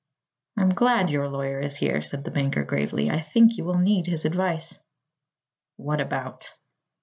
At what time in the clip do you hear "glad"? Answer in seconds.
0.73-1.11